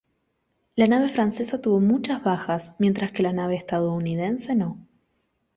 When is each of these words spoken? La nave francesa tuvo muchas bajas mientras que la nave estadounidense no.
La 0.75 0.87
nave 0.87 1.09
francesa 1.09 1.61
tuvo 1.61 1.79
muchas 1.79 2.23
bajas 2.23 2.73
mientras 2.79 3.11
que 3.11 3.21
la 3.21 3.33
nave 3.33 3.55
estadounidense 3.55 4.55
no. 4.55 4.79